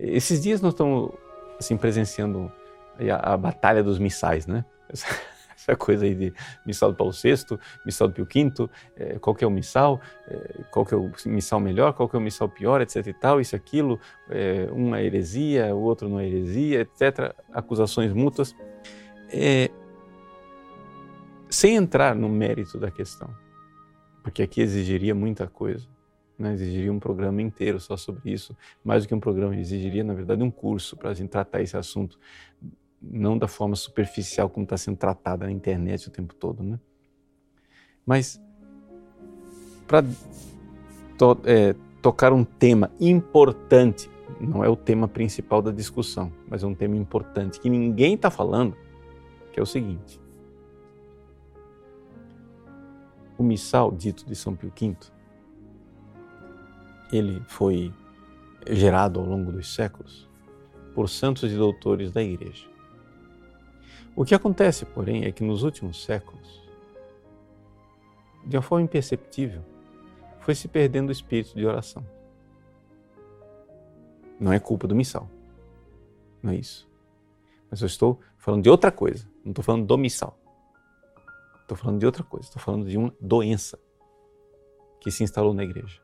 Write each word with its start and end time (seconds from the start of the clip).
Esses 0.00 0.40
dias 0.40 0.62
nós 0.62 0.72
estamos 0.72 1.10
assim 1.58 1.76
presenciando 1.76 2.50
a, 2.98 3.34
a 3.34 3.36
batalha 3.36 3.82
dos 3.82 3.98
missais, 3.98 4.46
né? 4.46 4.64
Essa, 4.88 5.06
essa, 5.54 5.76
coisa 5.76 6.04
aí 6.04 6.16
de 6.16 6.32
missal 6.66 6.90
do 6.90 6.96
Paulo 6.96 7.12
VI, 7.12 7.56
missal 7.86 8.08
do 8.08 8.14
Pio 8.14 8.24
V, 8.24 8.68
é, 8.96 9.18
qual 9.20 9.36
que 9.36 9.44
é 9.44 9.46
o 9.46 9.50
missal, 9.50 10.00
é, 10.26 10.64
qual 10.70 10.84
que 10.84 10.94
é 10.94 10.96
o 10.96 11.12
missal 11.26 11.60
melhor, 11.60 11.92
qual 11.92 12.08
que 12.08 12.16
é 12.16 12.18
o 12.18 12.22
missal 12.22 12.48
pior, 12.48 12.80
etc 12.80 13.06
e 13.06 13.12
tal, 13.12 13.40
isso 13.40 13.54
aquilo, 13.54 14.00
é, 14.28 14.68
um 14.72 14.96
é 14.96 15.04
heresia, 15.04 15.72
o 15.72 15.80
outro 15.80 16.08
não 16.08 16.18
é 16.18 16.26
heresia, 16.26 16.80
etc. 16.80 17.36
Acusações 17.52 18.12
mútuas. 18.12 18.56
É, 19.28 19.70
sem 21.48 21.76
entrar 21.76 22.16
no 22.16 22.28
mérito 22.28 22.76
da 22.76 22.90
questão, 22.90 23.32
porque 24.24 24.42
aqui 24.42 24.62
exigiria 24.62 25.14
muita 25.14 25.46
coisa 25.46 25.86
né, 26.40 26.54
exigiria 26.54 26.90
um 26.90 26.98
programa 26.98 27.42
inteiro 27.42 27.78
só 27.78 27.96
sobre 27.96 28.32
isso, 28.32 28.56
mais 28.82 29.04
do 29.04 29.08
que 29.08 29.14
um 29.14 29.20
programa, 29.20 29.54
exigiria, 29.54 30.02
na 30.02 30.14
verdade, 30.14 30.42
um 30.42 30.50
curso 30.50 30.96
para 30.96 31.10
a 31.10 31.14
gente 31.14 31.28
tratar 31.28 31.60
esse 31.60 31.76
assunto, 31.76 32.18
não 33.00 33.36
da 33.36 33.46
forma 33.46 33.76
superficial 33.76 34.48
como 34.48 34.64
está 34.64 34.76
sendo 34.76 34.96
tratada 34.96 35.44
na 35.44 35.52
internet 35.52 36.08
o 36.08 36.10
tempo 36.10 36.34
todo. 36.34 36.62
Né? 36.62 36.80
Mas, 38.06 38.40
para 39.86 40.02
to, 41.18 41.38
é, 41.44 41.74
tocar 42.00 42.32
um 42.32 42.42
tema 42.42 42.90
importante, 42.98 44.10
não 44.40 44.64
é 44.64 44.68
o 44.68 44.76
tema 44.76 45.06
principal 45.06 45.60
da 45.60 45.70
discussão, 45.70 46.32
mas 46.48 46.62
é 46.62 46.66
um 46.66 46.74
tema 46.74 46.96
importante 46.96 47.60
que 47.60 47.68
ninguém 47.68 48.14
está 48.14 48.30
falando, 48.30 48.74
que 49.52 49.60
é 49.60 49.62
o 49.62 49.66
seguinte. 49.66 50.18
O 53.36 53.42
missal 53.42 53.90
dito 53.90 54.24
de 54.24 54.34
São 54.34 54.56
Pio 54.56 54.72
V 54.78 54.96
ele 57.12 57.42
foi 57.46 57.92
gerado 58.68 59.20
ao 59.20 59.26
longo 59.26 59.52
dos 59.52 59.74
séculos 59.74 60.28
por 60.94 61.08
santos 61.08 61.50
e 61.50 61.56
doutores 61.56 62.12
da 62.12 62.22
Igreja. 62.22 62.68
O 64.14 64.24
que 64.24 64.34
acontece, 64.34 64.84
porém, 64.84 65.24
é 65.24 65.32
que 65.32 65.42
nos 65.42 65.62
últimos 65.62 66.04
séculos, 66.04 66.60
de 68.44 68.56
uma 68.56 68.62
forma 68.62 68.84
imperceptível, 68.84 69.62
foi 70.40 70.54
se 70.54 70.68
perdendo 70.68 71.08
o 71.08 71.12
espírito 71.12 71.54
de 71.54 71.64
oração. 71.64 72.04
Não 74.38 74.52
é 74.52 74.58
culpa 74.58 74.86
do 74.86 74.94
missal. 74.94 75.28
Não 76.42 76.52
é 76.52 76.56
isso. 76.56 76.88
Mas 77.70 77.80
eu 77.80 77.86
estou 77.86 78.18
falando 78.38 78.62
de 78.62 78.70
outra 78.70 78.90
coisa. 78.90 79.28
Não 79.44 79.52
estou 79.52 79.62
falando 79.62 79.86
do 79.86 79.98
missal. 79.98 80.38
Estou 81.62 81.76
falando 81.76 82.00
de 82.00 82.06
outra 82.06 82.24
coisa. 82.24 82.46
Estou 82.46 82.60
falando 82.60 82.88
de 82.88 82.96
uma 82.96 83.14
doença 83.20 83.78
que 84.98 85.10
se 85.10 85.22
instalou 85.22 85.54
na 85.54 85.62
igreja 85.62 86.00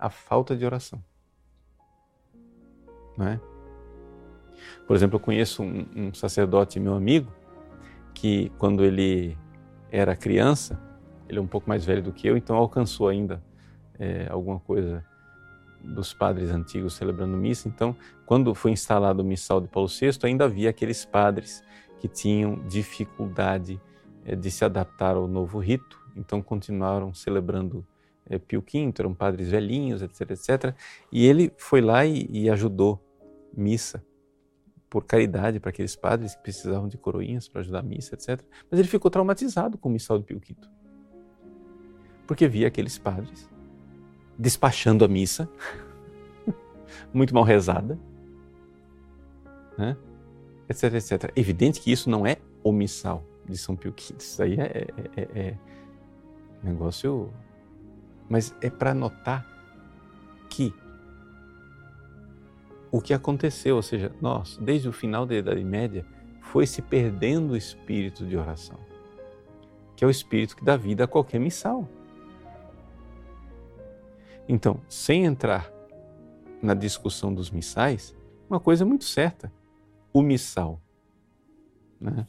a 0.00 0.08
falta 0.08 0.56
de 0.56 0.64
oração. 0.64 1.02
Não 3.16 3.28
é? 3.28 3.40
Por 4.86 4.96
exemplo, 4.96 5.16
eu 5.16 5.20
conheço 5.20 5.62
um, 5.62 5.86
um 5.94 6.14
sacerdote 6.14 6.80
meu 6.80 6.94
amigo 6.94 7.30
que 8.14 8.50
quando 8.58 8.84
ele 8.84 9.36
era 9.90 10.16
criança, 10.16 10.80
ele 11.28 11.38
é 11.38 11.42
um 11.42 11.46
pouco 11.46 11.68
mais 11.68 11.84
velho 11.84 12.02
do 12.02 12.12
que 12.12 12.26
eu, 12.26 12.36
então 12.36 12.56
alcançou 12.56 13.08
ainda 13.08 13.42
é, 13.98 14.26
alguma 14.30 14.58
coisa 14.58 15.04
dos 15.82 16.12
padres 16.12 16.50
antigos 16.50 16.94
celebrando 16.94 17.36
missa. 17.36 17.68
Então, 17.68 17.96
quando 18.26 18.54
foi 18.54 18.70
instalado 18.70 19.22
o 19.22 19.24
missal 19.24 19.60
de 19.60 19.68
Paulo 19.68 19.88
VI, 19.88 20.18
ainda 20.24 20.44
havia 20.44 20.70
aqueles 20.70 21.04
padres 21.04 21.62
que 21.98 22.08
tinham 22.08 22.56
dificuldade 22.66 23.80
é, 24.24 24.34
de 24.34 24.50
se 24.50 24.64
adaptar 24.64 25.16
ao 25.16 25.28
novo 25.28 25.58
rito, 25.58 26.00
então 26.16 26.42
continuaram 26.42 27.14
celebrando 27.14 27.86
Pio 28.38 28.60
V, 28.60 28.92
eram 28.98 29.14
padres 29.14 29.48
velhinhos, 29.48 30.02
etc, 30.02 30.30
etc. 30.30 30.74
E 31.10 31.26
ele 31.26 31.52
foi 31.56 31.80
lá 31.80 32.06
e, 32.06 32.26
e 32.30 32.50
ajudou 32.50 33.02
missa 33.56 34.04
por 34.88 35.04
caridade 35.04 35.60
para 35.60 35.70
aqueles 35.70 35.94
padres 35.94 36.34
que 36.34 36.42
precisavam 36.42 36.88
de 36.88 36.98
coroinhas 36.98 37.48
para 37.48 37.60
ajudar 37.60 37.78
a 37.78 37.82
missa, 37.82 38.14
etc. 38.14 38.44
Mas 38.70 38.80
ele 38.80 38.88
ficou 38.88 39.10
traumatizado 39.10 39.78
com 39.78 39.88
o 39.88 39.92
missal 39.92 40.18
do 40.18 40.24
Pio 40.24 40.38
V. 40.38 40.56
Porque 42.26 42.48
via 42.48 42.68
aqueles 42.68 42.98
padres 42.98 43.48
despachando 44.36 45.04
a 45.04 45.08
missa, 45.08 45.48
muito 47.12 47.34
mal 47.34 47.44
rezada, 47.44 47.98
né? 49.76 49.96
etc, 50.68 50.94
etc. 50.94 51.32
Evidente 51.36 51.80
que 51.80 51.92
isso 51.92 52.08
não 52.08 52.26
é 52.26 52.38
o 52.62 52.72
missal 52.72 53.24
de 53.48 53.58
São 53.58 53.76
Pio 53.76 53.92
V. 53.92 54.14
Isso 54.18 54.42
aí 54.42 54.58
é, 54.58 54.86
é, 54.96 55.20
é, 55.20 55.40
é 55.40 55.58
negócio 56.62 57.32
mas 58.30 58.54
é 58.60 58.70
para 58.70 58.94
notar 58.94 59.44
que 60.48 60.72
o 62.92 63.00
que 63.00 63.12
aconteceu, 63.12 63.74
ou 63.76 63.82
seja, 63.82 64.12
nós, 64.20 64.56
desde 64.58 64.88
o 64.88 64.92
final 64.92 65.26
da 65.26 65.34
Idade 65.34 65.64
Média, 65.64 66.06
foi 66.40 66.66
se 66.66 66.80
perdendo 66.80 67.52
o 67.52 67.56
espírito 67.56 68.24
de 68.24 68.36
oração, 68.36 68.78
que 69.96 70.04
é 70.04 70.06
o 70.06 70.10
espírito 70.10 70.56
que 70.56 70.64
dá 70.64 70.76
vida 70.76 71.04
a 71.04 71.08
qualquer 71.08 71.40
missal. 71.40 71.88
Então, 74.48 74.80
sem 74.88 75.24
entrar 75.24 75.70
na 76.62 76.74
discussão 76.74 77.34
dos 77.34 77.50
missais, 77.50 78.16
uma 78.48 78.58
coisa 78.58 78.84
é 78.84 78.86
muito 78.86 79.04
certa: 79.04 79.52
o 80.12 80.22
missal 80.22 80.80
né, 82.00 82.26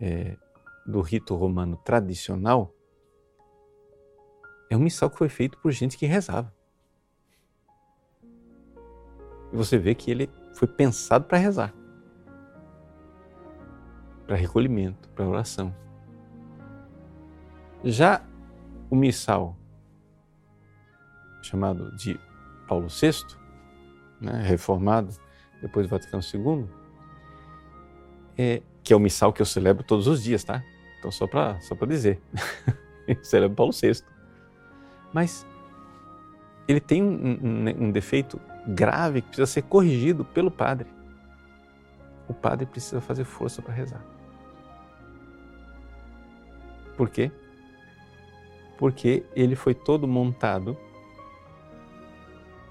é, 0.00 0.36
do 0.86 1.00
rito 1.00 1.34
romano 1.34 1.76
tradicional 1.76 2.75
é 4.68 4.76
um 4.76 4.80
missal 4.80 5.10
que 5.10 5.18
foi 5.18 5.28
feito 5.28 5.58
por 5.58 5.70
gente 5.72 5.96
que 5.96 6.06
rezava. 6.06 6.52
E 9.52 9.56
você 9.56 9.78
vê 9.78 9.94
que 9.94 10.10
ele 10.10 10.30
foi 10.54 10.66
pensado 10.66 11.24
para 11.24 11.38
rezar, 11.38 11.72
para 14.26 14.36
recolhimento, 14.36 15.08
para 15.10 15.26
oração. 15.26 15.74
Já 17.84 18.24
o 18.90 18.96
missal 18.96 19.56
chamado 21.42 21.94
de 21.96 22.18
Paulo 22.66 22.88
VI, 22.88 23.12
né, 24.20 24.42
reformado 24.42 25.14
depois 25.62 25.86
do 25.86 25.90
Vaticano 25.90 26.22
II, 26.22 26.68
é, 28.36 28.62
que 28.82 28.92
é 28.92 28.96
o 28.96 29.00
missal 29.00 29.32
que 29.32 29.40
eu 29.40 29.46
celebro 29.46 29.84
todos 29.84 30.06
os 30.06 30.22
dias, 30.22 30.44
tá? 30.44 30.62
Então, 30.98 31.10
só 31.10 31.26
para 31.26 31.60
só 31.60 31.74
dizer, 31.86 32.20
eu 33.06 33.22
celebro 33.22 33.56
Paulo 33.56 33.72
VI. 33.72 34.02
Mas 35.12 35.46
ele 36.68 36.80
tem 36.80 37.02
um, 37.02 37.38
um, 37.42 37.86
um 37.86 37.90
defeito 37.90 38.40
grave 38.66 39.22
que 39.22 39.28
precisa 39.28 39.46
ser 39.46 39.62
corrigido 39.62 40.24
pelo 40.24 40.50
padre. 40.50 40.88
O 42.28 42.34
padre 42.34 42.66
precisa 42.66 43.00
fazer 43.00 43.24
força 43.24 43.62
para 43.62 43.72
rezar. 43.72 44.04
Por 46.96 47.08
quê? 47.08 47.30
Porque 48.78 49.24
ele 49.34 49.54
foi 49.54 49.74
todo 49.74 50.08
montado 50.08 50.76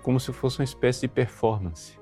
como 0.03 0.19
se 0.19 0.31
fosse 0.33 0.59
uma 0.59 0.65
espécie 0.65 1.01
de 1.01 1.07
performance. 1.07 1.97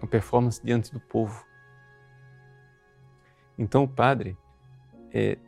Uma 0.00 0.08
performance 0.08 0.60
diante 0.62 0.92
do 0.92 1.00
povo. 1.00 1.44
Então 3.56 3.84
o 3.84 3.88
padre 3.88 4.36
é, 5.12 5.38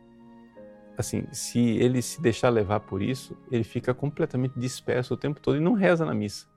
assim, 0.97 1.25
se 1.31 1.59
ele 1.59 2.01
se 2.01 2.21
deixar 2.21 2.49
levar 2.49 2.81
por 2.81 3.01
isso, 3.01 3.37
ele 3.51 3.63
fica 3.63 3.93
completamente 3.93 4.59
disperso 4.59 5.13
o 5.13 5.17
tempo 5.17 5.39
todo 5.39 5.57
e 5.57 5.59
não 5.59 5.73
reza 5.73 6.05
na 6.05 6.13
missa. 6.13 6.47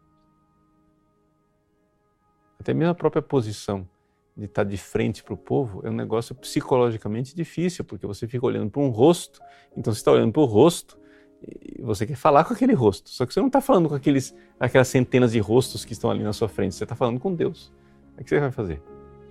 Até 2.58 2.72
mesmo 2.72 2.90
a 2.90 2.94
própria 2.94 3.22
posição 3.22 3.88
de 4.36 4.46
estar 4.46 4.64
de 4.64 4.76
frente 4.76 5.22
para 5.22 5.34
o 5.34 5.36
povo 5.36 5.86
é 5.86 5.90
um 5.90 5.94
negócio 5.94 6.34
psicologicamente 6.34 7.34
difícil, 7.34 7.84
porque 7.84 8.06
você 8.06 8.26
fica 8.26 8.44
olhando 8.44 8.70
para 8.70 8.82
um 8.82 8.88
rosto, 8.88 9.40
então 9.76 9.92
você 9.92 10.00
está 10.00 10.12
olhando 10.12 10.32
para 10.32 10.42
o 10.42 10.46
rosto 10.46 10.98
e 11.42 11.82
você 11.82 12.06
quer 12.06 12.16
falar 12.16 12.44
com 12.44 12.54
aquele 12.54 12.72
rosto, 12.72 13.10
só 13.10 13.26
que 13.26 13.34
você 13.34 13.40
não 13.40 13.48
está 13.48 13.60
falando 13.60 13.88
com 13.88 13.94
aqueles, 13.94 14.34
aquelas 14.58 14.88
centenas 14.88 15.32
de 15.32 15.38
rostos 15.38 15.84
que 15.84 15.92
estão 15.92 16.10
ali 16.10 16.22
na 16.22 16.32
sua 16.32 16.48
frente, 16.48 16.74
você 16.74 16.84
está 16.84 16.96
falando 16.96 17.20
com 17.20 17.34
Deus. 17.34 17.72
O 18.19 18.25
que 18.25 18.30
você 18.30 18.40
vai 18.40 18.50
fazer? 18.50 18.82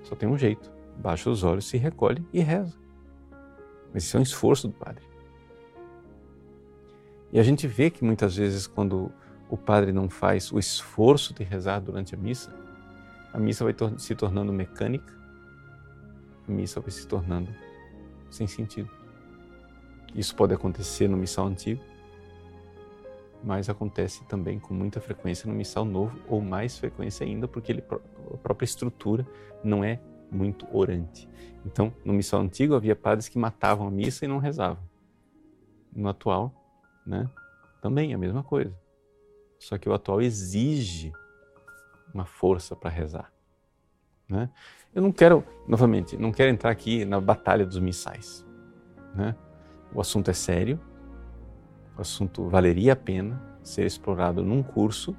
Só 0.03 0.15
tem 0.15 0.27
um 0.29 0.37
jeito: 0.37 0.71
baixa 0.97 1.29
os 1.29 1.43
olhos, 1.43 1.65
se 1.65 1.77
recolhe 1.77 2.25
e 2.31 2.39
reza. 2.39 2.82
Mas 3.93 4.03
isso 4.03 4.17
é 4.17 4.19
um 4.19 4.23
esforço 4.23 4.67
do 4.67 4.73
padre. 4.73 5.03
E 7.31 7.39
a 7.39 7.43
gente 7.43 7.67
vê 7.67 7.89
que 7.89 8.03
muitas 8.03 8.35
vezes, 8.35 8.67
quando 8.67 9.11
o 9.49 9.57
padre 9.57 9.91
não 9.91 10.09
faz 10.09 10.51
o 10.51 10.59
esforço 10.59 11.33
de 11.33 11.43
rezar 11.43 11.79
durante 11.79 12.15
a 12.15 12.17
missa, 12.17 12.53
a 13.31 13.39
missa 13.39 13.63
vai 13.63 13.75
se 13.97 14.15
tornando 14.15 14.51
mecânica, 14.51 15.13
a 16.47 16.51
missa 16.51 16.79
vai 16.79 16.91
se 16.91 17.07
tornando 17.07 17.49
sem 18.29 18.47
sentido. 18.47 18.89
Isso 20.15 20.35
pode 20.35 20.53
acontecer 20.53 21.07
no 21.07 21.17
missal 21.17 21.47
antigo, 21.47 21.81
mas 23.43 23.69
acontece 23.69 24.23
também 24.25 24.59
com 24.59 24.73
muita 24.73 25.01
frequência 25.01 25.49
no 25.49 25.55
missal 25.55 25.83
novo, 25.83 26.17
ou 26.27 26.39
mais 26.39 26.77
frequência 26.77 27.25
ainda, 27.25 27.47
porque 27.47 27.71
ele, 27.71 27.83
a 28.31 28.37
própria 28.37 28.65
estrutura 28.65 29.25
não 29.63 29.83
é 29.83 29.99
muito 30.33 30.67
orante. 30.75 31.29
Então, 31.65 31.93
no 32.03 32.13
missal 32.13 32.41
antigo 32.41 32.75
havia 32.75 32.95
padres 32.95 33.29
que 33.29 33.37
matavam 33.37 33.87
a 33.87 33.91
missa 33.91 34.25
e 34.25 34.27
não 34.27 34.37
rezavam. 34.37 34.83
No 35.95 36.09
atual, 36.09 36.53
né, 37.05 37.29
também 37.81 38.11
é 38.11 38.15
a 38.15 38.17
mesma 38.17 38.43
coisa. 38.43 38.75
Só 39.59 39.77
que 39.77 39.87
o 39.87 39.93
atual 39.93 40.21
exige 40.21 41.13
uma 42.13 42.25
força 42.25 42.75
para 42.75 42.89
rezar. 42.89 43.31
Né? 44.27 44.49
Eu 44.93 45.01
não 45.01 45.11
quero, 45.11 45.43
novamente, 45.67 46.17
não 46.17 46.31
quero 46.31 46.51
entrar 46.51 46.71
aqui 46.71 47.05
na 47.05 47.19
batalha 47.19 47.65
dos 47.65 47.79
missais. 47.79 48.45
Né? 49.15 49.35
O 49.93 50.01
assunto 50.01 50.29
é 50.29 50.33
sério, 50.33 50.79
o 51.97 52.01
assunto 52.01 52.49
valeria 52.49 52.93
a 52.93 52.95
pena 52.95 53.41
ser 53.61 53.85
explorado 53.85 54.43
num 54.43 54.61
curso 54.61 55.15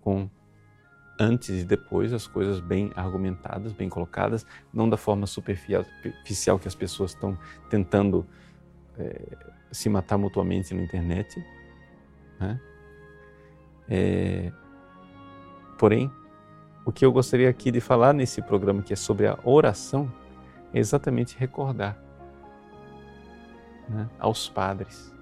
com 0.00 0.28
antes 1.18 1.62
e 1.62 1.64
depois 1.64 2.12
as 2.12 2.26
coisas 2.26 2.60
bem 2.60 2.90
argumentadas, 2.94 3.72
bem 3.72 3.88
colocadas, 3.88 4.46
não 4.72 4.88
da 4.88 4.96
forma 4.96 5.26
superficial 5.26 6.58
que 6.58 6.68
as 6.68 6.74
pessoas 6.74 7.12
estão 7.12 7.38
tentando 7.68 8.26
é, 8.98 9.36
se 9.70 9.88
matar 9.88 10.18
mutuamente 10.18 10.74
na 10.74 10.82
internet. 10.82 11.44
Né? 12.40 12.60
É, 13.88 14.52
porém, 15.78 16.10
o 16.84 16.92
que 16.92 17.04
eu 17.04 17.12
gostaria 17.12 17.48
aqui 17.48 17.70
de 17.70 17.80
falar 17.80 18.12
nesse 18.12 18.42
programa 18.42 18.82
que 18.82 18.92
é 18.92 18.96
sobre 18.96 19.26
a 19.26 19.38
oração 19.44 20.12
é 20.72 20.78
exatamente 20.78 21.36
recordar 21.38 21.96
né, 23.88 24.08
aos 24.18 24.48
padres 24.48 25.14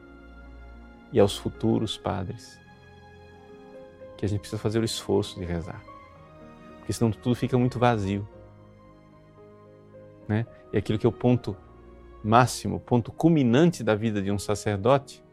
e 1.13 1.21
aos 1.21 1.37
futuros 1.37 1.99
padres 1.99 2.62
que 4.23 4.27
a 4.27 4.29
gente 4.29 4.39
precisa 4.39 4.63
fazer 4.63 4.79
o 4.79 4.85
esforço 4.85 5.37
de 5.37 5.45
rezar, 5.45 5.83
porque 6.79 6.93
senão 6.93 7.11
tudo 7.11 7.35
fica 7.35 7.59
muito 7.59 7.77
vazio. 7.77 8.27
Né? 10.29 10.47
E 10.73 10.79
aquilo 10.79 10.97
que 10.97 11.05
é 11.05 11.09
o 11.09 11.13
ponto 11.13 11.57
máximo, 12.23 12.77
o 12.77 12.81
ponto 12.81 13.11
culminante 13.11 13.83
da 13.83 13.97
vida 13.97 14.23
de 14.23 14.31
um 14.31 14.39
sacerdote, 14.39 15.25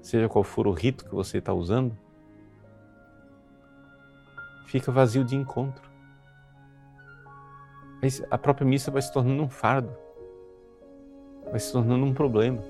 seja 0.00 0.28
qual 0.28 0.44
for 0.44 0.68
o 0.68 0.72
rito 0.72 1.04
que 1.04 1.12
você 1.12 1.38
está 1.38 1.52
usando, 1.52 1.98
fica 4.68 4.92
vazio 4.92 5.24
de 5.24 5.34
encontro. 5.34 5.90
A 8.30 8.38
própria 8.38 8.64
missa 8.64 8.88
vai 8.92 9.02
se 9.02 9.12
tornando 9.12 9.42
um 9.42 9.48
fardo, 9.48 9.92
vai 11.50 11.58
se 11.58 11.72
tornando 11.72 12.04
um 12.04 12.14
problema. 12.14 12.62